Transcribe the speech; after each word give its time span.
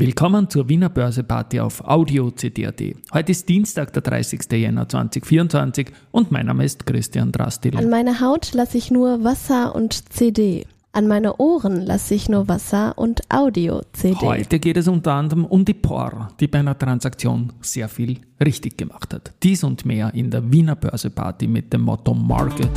Willkommen 0.00 0.48
zur 0.48 0.68
Wiener 0.68 0.90
Börseparty 0.90 1.58
auf 1.58 1.82
Audio 1.84 2.30
CD.at. 2.30 2.80
Heute 3.12 3.32
ist 3.32 3.48
Dienstag, 3.48 3.92
der 3.92 4.02
30. 4.02 4.42
Jänner 4.52 4.88
2024 4.88 5.88
und 6.12 6.30
mein 6.30 6.46
Name 6.46 6.64
ist 6.64 6.86
Christian 6.86 7.32
Drastil. 7.32 7.76
An 7.76 7.90
meine 7.90 8.20
Haut 8.20 8.52
lasse 8.54 8.78
ich 8.78 8.92
nur 8.92 9.24
Wasser 9.24 9.74
und 9.74 10.12
CD. 10.12 10.66
An 10.92 11.08
meine 11.08 11.38
Ohren 11.38 11.84
lasse 11.84 12.14
ich 12.14 12.28
nur 12.28 12.46
Wasser 12.46 12.96
und 12.96 13.22
Audio-CD. 13.28 14.24
Heute 14.24 14.60
geht 14.60 14.76
es 14.76 14.86
unter 14.86 15.14
anderem 15.14 15.44
um 15.44 15.64
die 15.64 15.74
POR, 15.74 16.28
die 16.38 16.46
bei 16.46 16.60
einer 16.60 16.78
Transaktion 16.78 17.52
sehr 17.60 17.88
viel 17.88 18.20
richtig 18.40 18.78
gemacht 18.78 19.12
hat. 19.12 19.32
Dies 19.42 19.64
und 19.64 19.84
mehr 19.84 20.14
in 20.14 20.30
der 20.30 20.52
Wiener 20.52 20.76
Börseparty 20.76 21.48
mit 21.48 21.72
dem 21.72 21.80
Motto 21.80 22.14
Market. 22.14 22.70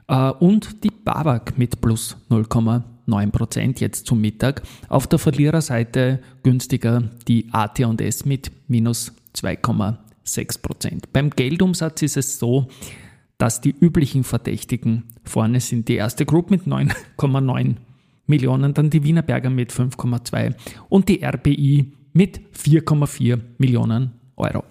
Äh, 0.07 0.31
und 0.31 0.85
die 0.85 0.93
Babak 0.93 1.59
mit 1.59 1.81
plus 1.81 2.17
0,9% 2.31 3.81
jetzt 3.81 4.07
zum 4.07 4.21
Mittag. 4.21 4.63
Auf 4.89 5.09
der 5.09 5.19
Verliererseite 5.19 6.21
günstiger 6.45 7.03
die 7.27 7.49
AT&S 7.51 8.25
mit 8.27 8.53
minus 8.69 9.13
2,1 9.35 10.12
6%. 10.27 11.05
Beim 11.13 11.31
Geldumsatz 11.31 12.03
ist 12.03 12.17
es 12.17 12.39
so, 12.39 12.69
dass 13.39 13.61
die 13.61 13.75
üblichen 13.79 14.25
Verdächtigen 14.25 15.05
vorne 15.25 15.61
sind. 15.61 15.89
Die 15.89 15.97
erste 15.97 16.25
Gruppe 16.25 16.53
mit 16.53 16.67
9,9 16.67 17.77
Millionen, 18.27 18.75
dann 18.75 18.91
die 18.91 19.03
Wienerberger 19.03 19.51
mit 19.51 19.73
5,2 19.73 20.55
und 20.89 21.09
die 21.09 21.25
RBI 21.25 21.93
mit 22.13 22.41
4,4 22.57 23.41
Millionen 23.59 24.13
Euro. 24.37 24.65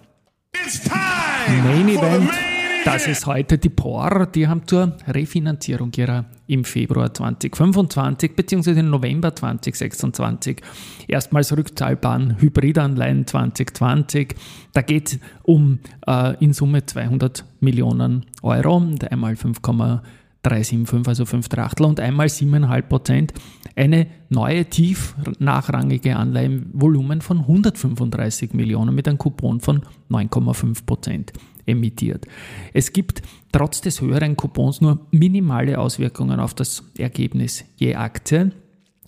Main 1.64 1.88
Event 1.88 2.51
das 2.84 3.06
ist 3.06 3.26
heute 3.26 3.58
die 3.58 3.68
POR. 3.68 4.26
Die 4.26 4.48
haben 4.48 4.66
zur 4.66 4.96
Refinanzierung 5.06 5.92
ihrer 5.96 6.24
im 6.46 6.64
Februar 6.64 7.12
2025 7.12 8.34
bzw. 8.34 8.80
im 8.80 8.90
November 8.90 9.34
2026 9.34 10.60
erstmals 11.08 11.56
rückzahlbaren 11.56 12.40
Hybridanleihen 12.40 13.26
2020. 13.26 14.34
Da 14.72 14.82
geht 14.82 15.12
es 15.12 15.20
um 15.42 15.78
äh, 16.06 16.36
in 16.42 16.52
Summe 16.52 16.84
200 16.84 17.44
Millionen 17.60 18.26
Euro, 18.42 18.76
und 18.76 19.10
einmal 19.10 19.36
5,375, 19.36 21.08
also 21.08 21.24
5 21.24 21.48
Achtel 21.58 21.86
und 21.86 22.00
einmal 22.00 22.26
7,5 22.26 22.82
Prozent. 22.82 23.34
Eine 23.76 24.08
neue 24.28 24.66
tief 24.66 25.14
nachrangige 25.38 26.16
Anleihenvolumen 26.16 27.20
von 27.20 27.38
135 27.38 28.52
Millionen 28.52 28.94
mit 28.94 29.08
einem 29.08 29.18
Coupon 29.18 29.60
von 29.60 29.82
9,5 30.10 30.84
Prozent 30.84 31.32
emittiert. 31.66 32.26
Es 32.72 32.92
gibt 32.92 33.22
trotz 33.52 33.80
des 33.80 34.00
höheren 34.00 34.36
Coupons 34.36 34.80
nur 34.80 35.06
minimale 35.10 35.78
Auswirkungen 35.78 36.40
auf 36.40 36.54
das 36.54 36.84
Ergebnis 36.98 37.64
je 37.76 37.94
Aktie. 37.94 38.52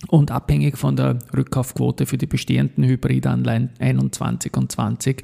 Und 0.09 0.29
abhängig 0.29 0.77
von 0.77 0.95
der 0.95 1.19
Rückkaufquote 1.35 2.05
für 2.05 2.17
die 2.17 2.27
bestehenden 2.27 2.83
Hybridanleihen 2.83 3.71
21 3.79 4.55
und 4.55 4.71
20 4.71 5.23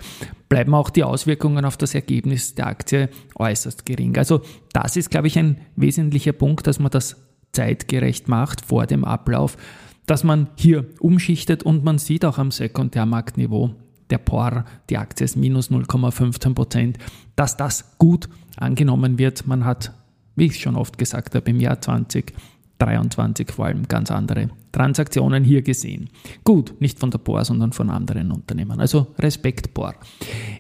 bleiben 0.49 0.73
auch 0.73 0.89
die 0.89 1.03
Auswirkungen 1.03 1.65
auf 1.65 1.77
das 1.77 1.93
Ergebnis 1.93 2.55
der 2.55 2.67
Aktie 2.67 3.09
äußerst 3.35 3.85
gering. 3.85 4.17
Also 4.17 4.41
das 4.73 4.95
ist, 4.95 5.11
glaube 5.11 5.27
ich, 5.27 5.37
ein 5.37 5.57
wesentlicher 5.75 6.31
Punkt, 6.31 6.67
dass 6.67 6.79
man 6.79 6.89
das 6.89 7.17
zeitgerecht 7.51 8.27
macht 8.27 8.61
vor 8.61 8.87
dem 8.87 9.03
Ablauf, 9.03 9.57
dass 10.05 10.23
man 10.23 10.49
hier 10.55 10.85
umschichtet 10.99 11.63
und 11.63 11.83
man 11.83 11.97
sieht 11.97 12.25
auch 12.25 12.37
am 12.37 12.51
Sekundärmarktniveau 12.51 13.75
der 14.11 14.19
POR, 14.19 14.65
die 14.89 14.97
Aktie 14.97 15.25
ist 15.25 15.37
minus 15.37 15.71
0,15 15.71 16.53
Prozent, 16.53 16.97
dass 17.35 17.57
das 17.57 17.97
gut 17.97 18.29
angenommen 18.57 19.17
wird. 19.17 19.47
Man 19.47 19.65
hat, 19.65 19.91
wie 20.35 20.45
ich 20.45 20.59
schon 20.59 20.75
oft 20.75 20.97
gesagt 20.97 21.33
habe, 21.33 21.49
im 21.49 21.59
Jahr 21.59 21.81
2023 21.81 23.51
vor 23.51 23.65
allem 23.65 23.87
ganz 23.87 24.11
andere 24.11 24.49
Transaktionen 24.71 25.43
hier 25.43 25.61
gesehen. 25.61 26.09
Gut, 26.43 26.73
nicht 26.79 26.99
von 26.99 27.11
der 27.11 27.17
POR, 27.17 27.43
sondern 27.43 27.73
von 27.73 27.89
anderen 27.89 28.31
Unternehmen. 28.31 28.79
Also 28.79 29.07
Respekt 29.19 29.73
POR. 29.73 29.95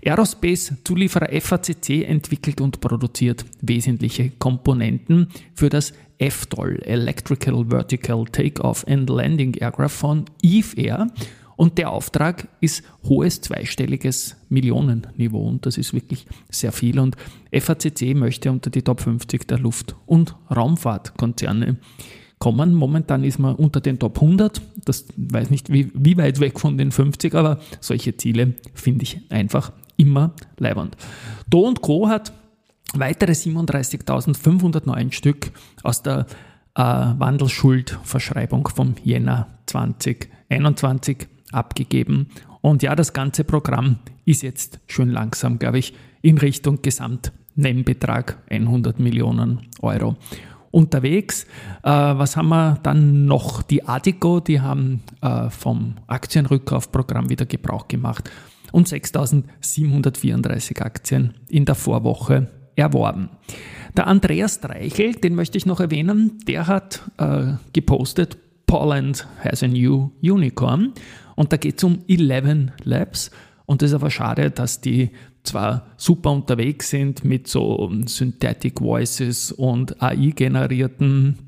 Aerospace 0.03 0.73
Zulieferer 0.83 1.29
FACC 1.41 2.07
entwickelt 2.07 2.61
und 2.61 2.81
produziert 2.81 3.45
wesentliche 3.61 4.31
Komponenten 4.31 5.27
für 5.53 5.69
das 5.69 5.93
EFTOL, 6.17 6.79
Electrical 6.83 7.65
Vertical 7.67 8.25
Takeoff 8.25 8.85
and 8.87 9.09
Landing 9.09 9.55
Aircraft 9.55 9.89
von 9.89 10.25
Eve 10.41 10.77
Air. 10.77 11.07
Und 11.61 11.77
der 11.77 11.91
Auftrag 11.91 12.47
ist 12.59 12.83
hohes 13.03 13.39
zweistelliges 13.39 14.35
Millionenniveau 14.49 15.47
und 15.47 15.67
das 15.67 15.77
ist 15.77 15.93
wirklich 15.93 16.25
sehr 16.49 16.71
viel. 16.71 16.97
Und 16.97 17.15
FACC 17.53 18.15
möchte 18.15 18.49
unter 18.51 18.71
die 18.71 18.81
Top 18.81 18.99
50 18.99 19.47
der 19.47 19.59
Luft- 19.59 19.95
und 20.07 20.35
Raumfahrtkonzerne 20.49 21.77
kommen. 22.39 22.73
Momentan 22.73 23.23
ist 23.23 23.37
man 23.37 23.53
unter 23.53 23.79
den 23.79 23.99
Top 23.99 24.19
100. 24.23 24.59
Das 24.85 25.05
weiß 25.15 25.51
nicht, 25.51 25.71
wie, 25.71 25.91
wie 25.93 26.17
weit 26.17 26.39
weg 26.39 26.59
von 26.59 26.79
den 26.79 26.91
50, 26.91 27.35
aber 27.35 27.59
solche 27.79 28.17
Ziele 28.17 28.55
finde 28.73 29.03
ich 29.03 29.21
einfach 29.29 29.71
immer 29.97 30.33
leibend. 30.57 30.97
Do 31.47 31.59
und 31.67 31.81
Co. 31.81 32.09
hat 32.09 32.33
weitere 32.95 33.33
37.509 33.33 35.11
Stück 35.11 35.51
aus 35.83 36.01
der 36.01 36.25
äh, 36.73 36.81
Wandelschuldverschreibung 36.81 38.67
vom 38.67 38.95
Jänner 39.03 39.59
2021 39.67 41.27
abgegeben. 41.51 42.27
Und 42.61 42.83
ja, 42.83 42.95
das 42.95 43.13
ganze 43.13 43.43
Programm 43.43 43.97
ist 44.25 44.43
jetzt 44.43 44.79
schön 44.87 45.09
langsam, 45.09 45.59
glaube 45.59 45.79
ich, 45.79 45.93
in 46.21 46.37
Richtung 46.37 46.81
Gesamtnennbetrag 46.81 48.37
100 48.49 48.99
Millionen 48.99 49.67
Euro 49.81 50.15
unterwegs. 50.71 51.45
Äh, 51.83 51.89
was 51.89 52.37
haben 52.37 52.49
wir 52.49 52.79
dann 52.83 53.25
noch? 53.25 53.61
Die 53.61 53.87
Adico, 53.87 54.39
die 54.39 54.61
haben 54.61 55.01
äh, 55.21 55.49
vom 55.49 55.95
Aktienrückkaufprogramm 56.07 57.29
wieder 57.29 57.45
Gebrauch 57.45 57.87
gemacht 57.87 58.29
und 58.71 58.87
6.734 58.87 60.81
Aktien 60.81 61.33
in 61.49 61.65
der 61.65 61.75
Vorwoche 61.75 62.49
erworben. 62.75 63.29
Der 63.97 64.07
Andreas 64.07 64.61
Dreichel, 64.61 65.13
den 65.15 65.35
möchte 65.35 65.57
ich 65.57 65.65
noch 65.65 65.81
erwähnen, 65.81 66.39
der 66.47 66.67
hat 66.67 67.01
äh, 67.17 67.53
gepostet, 67.73 68.37
Poland 68.65 69.27
has 69.43 69.63
a 69.63 69.67
new 69.67 70.11
unicorn 70.21 70.93
und 71.41 71.51
da 71.51 71.57
geht 71.57 71.79
es 71.79 71.83
um 71.83 72.03
11 72.07 72.73
Labs 72.83 73.31
und 73.65 73.81
es 73.81 73.89
ist 73.89 73.95
aber 73.95 74.11
schade, 74.11 74.51
dass 74.51 74.79
die 74.79 75.09
zwar 75.41 75.87
super 75.97 76.29
unterwegs 76.29 76.91
sind 76.91 77.25
mit 77.25 77.47
so 77.47 77.91
Synthetic 78.05 78.79
Voices 78.79 79.51
und 79.51 80.03
AI-generierten 80.03 81.39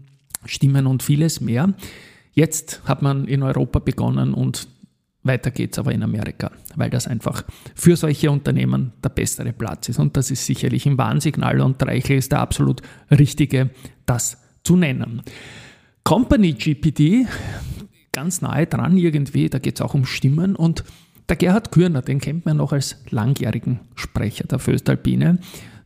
Stimmen 0.45 0.87
und 0.87 1.03
vieles 1.03 1.41
mehr. 1.41 1.75
Jetzt 2.33 2.81
hat 2.85 3.03
man 3.03 3.27
in 3.27 3.43
Europa 3.43 3.77
begonnen 3.77 4.33
und 4.33 4.67
weiter 5.21 5.51
geht's 5.51 5.77
aber 5.77 5.91
in 5.91 6.01
Amerika, 6.01 6.49
weil 6.75 6.89
das 6.89 7.05
einfach 7.05 7.43
für 7.75 7.95
solche 7.95 8.31
Unternehmen 8.31 8.93
der 9.03 9.09
bessere 9.09 9.53
Platz 9.53 9.89
ist. 9.89 9.99
Und 9.99 10.17
das 10.17 10.31
ist 10.31 10.43
sicherlich 10.47 10.87
ein 10.87 10.97
Warnsignal 10.97 11.61
und 11.61 11.83
Reichel 11.83 12.17
ist 12.17 12.31
der 12.31 12.39
absolut 12.39 12.81
richtige, 13.11 13.69
das 14.07 14.39
zu 14.63 14.75
nennen. 14.75 15.21
Company 16.03 16.53
GPD, 16.53 17.27
ganz 18.13 18.41
nahe 18.41 18.65
dran 18.65 18.97
irgendwie, 18.97 19.49
da 19.49 19.59
geht 19.59 19.75
es 19.75 19.81
auch 19.81 19.93
um 19.93 20.05
Stimmen. 20.05 20.55
Und 20.55 20.85
der 21.27 21.35
Gerhard 21.35 21.71
Kürner, 21.71 22.01
den 22.01 22.21
kennt 22.21 22.45
man 22.45 22.57
noch 22.57 22.71
als 22.71 23.03
langjährigen 23.09 23.81
Sprecher 23.95 24.45
der 24.45 24.59
Föstalpine, 24.59 25.39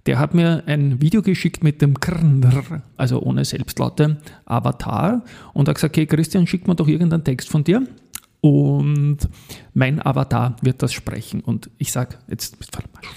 der 0.06 0.19
hat 0.19 0.33
mir 0.33 0.63
ein 0.68 1.01
Video 1.01 1.21
geschickt 1.21 1.63
mit 1.63 1.81
dem 1.81 2.00
Krnr, 2.00 2.81
also 2.95 3.21
ohne 3.21 3.44
Selbstlaute, 3.44 4.18
Avatar 4.45 5.24
und 5.53 5.68
hat 5.68 5.75
gesagt, 5.75 5.95
okay 5.95 6.06
Christian, 6.06 6.47
schick 6.47 6.65
mir 6.65 6.75
doch 6.75 6.88
irgendeinen 6.88 7.25
Text 7.25 7.50
von 7.50 7.65
dir 7.65 7.85
und 8.48 9.18
mein 9.74 10.04
Avatar 10.06 10.56
wird 10.62 10.82
das 10.82 10.94
sprechen. 10.94 11.42
Und 11.42 11.70
ich 11.78 11.92
sage, 11.92 12.16
jetzt 12.30 12.58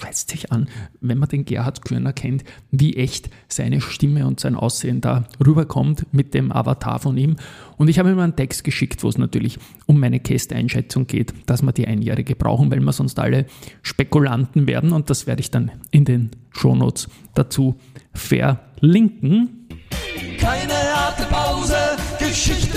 scheißt 0.01 0.29
sich 0.29 0.51
an, 0.51 0.67
wenn 0.99 1.19
man 1.19 1.29
den 1.29 1.45
Gerhard 1.45 1.85
Körner 1.85 2.11
kennt, 2.11 2.43
wie 2.69 2.97
echt 2.97 3.29
seine 3.47 3.79
Stimme 3.79 4.27
und 4.27 4.41
sein 4.41 4.55
Aussehen 4.55 4.99
da 4.99 5.23
rüberkommt 5.39 6.05
mit 6.11 6.33
dem 6.33 6.51
Avatar 6.51 6.99
von 6.99 7.15
ihm. 7.17 7.37
Und 7.77 7.87
ich 7.87 7.97
habe 7.97 8.11
ihm 8.11 8.19
einen 8.19 8.35
Text 8.35 8.65
geschickt, 8.65 9.05
wo 9.05 9.07
es 9.07 9.17
natürlich 9.17 9.57
um 9.85 10.01
meine 10.01 10.19
Kästeinschätzung 10.19 11.07
geht, 11.07 11.33
dass 11.45 11.61
wir 11.61 11.71
die 11.71 11.87
Einjährige 11.87 12.35
brauchen, 12.35 12.69
weil 12.69 12.81
wir 12.81 12.91
sonst 12.91 13.17
alle 13.17 13.45
Spekulanten 13.83 14.67
werden. 14.67 14.91
Und 14.91 15.09
das 15.09 15.27
werde 15.27 15.39
ich 15.39 15.49
dann 15.49 15.71
in 15.91 16.03
den 16.03 16.31
Shownotes 16.49 17.07
dazu 17.35 17.77
verlinken. 18.13 19.69
Keine 20.37 20.73
harte 20.73 21.23
Pause, 21.23 21.77
Geschichte 22.19 22.70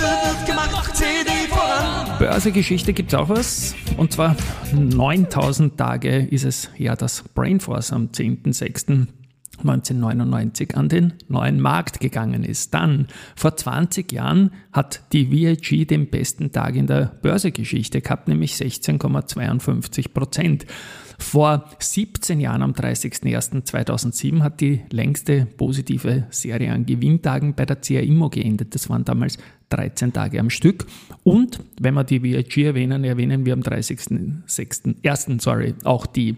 Börsegeschichte 2.19 2.93
gibt 2.93 3.13
es 3.13 3.19
auch 3.19 3.29
was. 3.29 3.75
Und 3.97 4.13
zwar 4.13 4.37
9000 4.73 5.77
Tage 5.77 6.19
ist 6.19 6.45
es 6.45 6.71
her, 6.75 6.97
dass 6.97 7.23
Brainforce 7.35 7.93
am 7.93 8.11
10.06.1999 9.65 10.75
an 10.75 10.89
den 10.89 11.13
neuen 11.29 11.61
Markt 11.61 12.01
gegangen 12.01 12.45
ist. 12.45 12.75
Dann, 12.75 13.09
vor 13.37 13.57
20 13.57 14.13
Jahren, 14.13 14.51
hat 14.73 15.03
die 15.13 15.31
VIG 15.31 15.87
den 15.87 16.09
besten 16.09 16.53
Tag 16.53 16.77
in 16.77 16.87
der 16.87 17.13
Börsegeschichte 17.23 18.01
gehabt, 18.01 18.29
nämlich 18.29 18.55
16,52 18.55 20.13
Prozent. 20.13 20.67
Vor 21.19 21.65
17 21.79 22.41
Jahren, 22.41 22.63
am 22.63 22.73
30.01.2007, 22.73 24.43
hat 24.43 24.61
die 24.61 24.81
längste 24.91 25.47
positive 25.47 26.25
Serie 26.31 26.73
an 26.73 26.87
Gewinntagen 26.87 27.55
bei 27.55 27.65
der 27.65 27.77
CA 27.77 28.01
Immo 28.01 28.29
geendet. 28.31 28.75
Das 28.75 28.91
waren 28.91 29.05
damals 29.05 29.39
13 29.71 30.13
Tage 30.13 30.41
am 30.41 30.51
Stück. 30.51 30.87
Und 31.23 31.61
wenn 31.81 31.95
wir 31.95 32.05
die 32.05 32.23
VIG 32.23 32.65
erwähnen, 32.65 33.05
erwähnen 33.05 33.47
wir 33.47 33.53
am 33.53 33.61
30.01. 33.61 35.41
sorry, 35.41 35.75
auch 35.85 36.07
die 36.07 36.37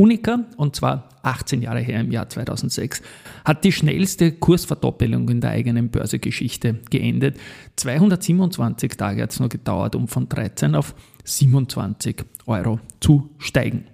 Unica, 0.00 0.46
und 0.56 0.76
zwar 0.76 1.10
18 1.24 1.60
Jahre 1.60 1.80
her 1.80 2.00
im 2.00 2.10
Jahr 2.10 2.26
2006, 2.26 3.02
hat 3.44 3.64
die 3.64 3.70
schnellste 3.70 4.32
Kursverdoppelung 4.32 5.28
in 5.28 5.42
der 5.42 5.50
eigenen 5.50 5.90
Börsegeschichte 5.90 6.80
geendet. 6.88 7.36
227 7.76 8.92
Tage 8.96 9.22
hat 9.22 9.32
es 9.32 9.40
nur 9.40 9.50
gedauert, 9.50 9.94
um 9.94 10.08
von 10.08 10.26
13 10.26 10.74
auf 10.74 10.94
27 11.24 12.24
Euro 12.46 12.80
zu 13.00 13.28
steigen. 13.36 13.84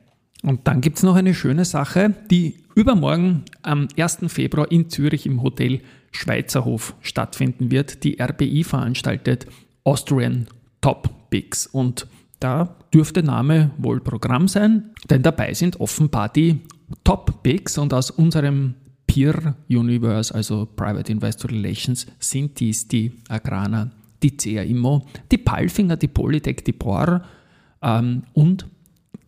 Und 0.44 0.68
dann 0.68 0.80
gibt 0.80 0.98
es 0.98 1.02
noch 1.02 1.16
eine 1.16 1.34
schöne 1.34 1.64
Sache, 1.64 2.14
die 2.30 2.54
übermorgen 2.76 3.42
am 3.62 3.88
1. 3.98 4.18
Februar 4.28 4.70
in 4.70 4.88
Zürich 4.88 5.26
im 5.26 5.42
Hotel 5.42 5.80
Schweizerhof 6.12 6.94
stattfinden 7.00 7.72
wird. 7.72 8.04
Die 8.04 8.22
RBI 8.22 8.62
veranstaltet 8.62 9.46
Austrian 9.82 10.46
Top 10.80 11.30
Bigs 11.30 11.66
und 11.66 12.06
da 12.40 12.76
dürfte 12.92 13.22
Name 13.22 13.70
wohl 13.78 14.00
Programm 14.00 14.48
sein, 14.48 14.90
denn 15.10 15.22
dabei 15.22 15.54
sind 15.54 15.80
offenbar 15.80 16.28
die 16.28 16.60
Top 17.04 17.42
Bigs 17.42 17.78
und 17.78 17.92
aus 17.92 18.10
unserem 18.10 18.74
Peer 19.06 19.56
Universe, 19.68 20.34
also 20.34 20.66
Private 20.66 21.10
Investor 21.10 21.50
Relations, 21.50 22.06
sind 22.18 22.60
dies 22.60 22.86
die 22.88 23.12
Agrana, 23.28 23.90
die 24.22 24.36
CA 24.36 24.62
Immo, 24.62 25.06
die 25.30 25.38
Palfinger, 25.38 25.96
die 25.96 26.08
Polytech, 26.08 26.64
die 26.64 26.72
Bohr 26.72 27.22
ähm, 27.82 28.24
und 28.34 28.66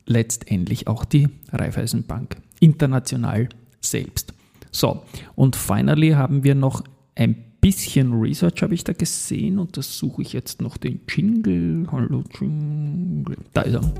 letztendlich 0.07 0.87
auch 0.87 1.05
die 1.05 1.29
Raiffeisenbank 1.53 2.37
international 2.61 3.49
selbst. 3.81 4.35
So, 4.71 5.03
und 5.35 5.57
finally 5.57 6.11
haben 6.11 6.45
wir 6.45 6.55
noch 6.55 6.83
ein 7.15 7.45
bisschen 7.61 8.21
Research, 8.21 8.63
habe 8.63 8.75
ich 8.75 8.85
da 8.85 8.93
gesehen, 8.93 9.59
und 9.59 9.77
das 9.77 9.99
suche 9.99 10.23
ich 10.23 10.33
jetzt 10.33 10.63
noch 10.63 10.77
den 10.77 11.01
Jingle. 11.09 11.87
Hallo 11.91 12.23
Jingle. 12.39 13.37
Da 13.53 13.63
ist 13.63 13.75
er. 13.75 13.93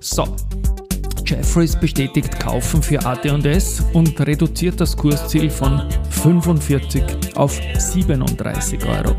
So. 0.00 0.36
Jeffries 1.24 1.76
bestätigt 1.76 2.40
Kaufen 2.40 2.82
für 2.82 3.04
AT&S 3.04 3.82
und 3.92 4.18
reduziert 4.18 4.80
das 4.80 4.96
Kursziel 4.96 5.50
von 5.50 5.82
45 6.10 7.36
auf 7.36 7.60
37 7.76 8.82
Euro. 8.86 9.14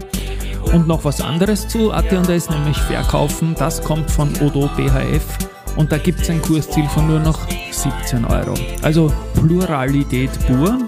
Und 0.73 0.87
noch 0.87 1.03
was 1.05 1.21
anderes 1.21 1.67
zu 1.67 1.91
AT&S, 1.91 2.49
nämlich 2.49 2.77
Verkaufen. 2.77 3.53
Das 3.57 3.83
kommt 3.83 4.09
von 4.09 4.29
Odo 4.41 4.69
BHF 4.75 5.37
und 5.77 5.91
da 5.91 5.97
gibt 5.97 6.21
es 6.21 6.29
ein 6.29 6.41
Kursziel 6.41 6.87
von 6.89 7.07
nur 7.07 7.19
noch 7.19 7.39
17 7.71 8.25
Euro. 8.25 8.53
Also 8.81 9.13
Pluralität 9.35 10.31
pur. 10.47 10.79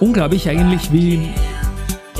Unglaublich 0.00 0.48
eigentlich, 0.48 0.92
wie 0.92 1.30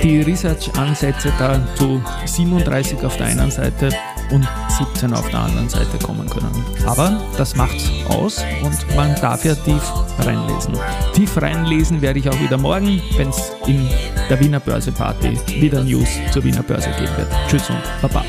die 0.06 0.20
Research-Ansätze 0.20 1.32
da 1.36 1.60
zu 1.74 2.00
37 2.24 3.04
auf 3.04 3.16
der 3.16 3.26
einen 3.26 3.50
Seite 3.50 3.88
und 4.30 4.46
17 4.68 5.12
auf 5.12 5.28
der 5.30 5.40
anderen 5.40 5.68
Seite 5.68 5.98
kommen 5.98 6.28
können. 6.28 6.64
Aber 6.86 7.20
das 7.36 7.56
macht's 7.56 7.90
aus 8.08 8.44
und 8.62 8.96
man 8.96 9.14
darf 9.16 9.44
ja 9.44 9.54
tief 9.54 9.82
reinlesen. 10.20 10.74
Tief 11.12 11.42
reinlesen 11.42 12.02
werde 12.02 12.20
ich 12.20 12.28
auch 12.28 12.40
wieder 12.40 12.58
morgen, 12.58 13.02
wenn 13.16 13.30
es 13.30 13.52
in 13.66 13.88
der 14.30 14.38
Wiener 14.38 14.60
Börse 14.60 14.92
Party 14.92 15.38
wieder 15.60 15.82
News 15.82 16.08
zur 16.32 16.44
Wiener 16.44 16.62
Börse 16.62 16.90
geben 16.98 17.16
wird. 17.16 17.32
Tschüss 17.48 17.68
und 17.68 17.82
Baba. 18.00 18.24